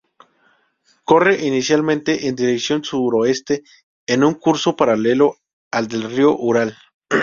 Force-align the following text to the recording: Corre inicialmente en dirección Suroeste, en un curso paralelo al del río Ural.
Corre 1.03 1.35
inicialmente 1.45 2.27
en 2.27 2.35
dirección 2.35 2.83
Suroeste, 2.83 3.61
en 4.07 4.23
un 4.23 4.33
curso 4.33 4.75
paralelo 4.75 5.35
al 5.69 5.87
del 5.87 6.01
río 6.09 6.35
Ural. 6.35 6.75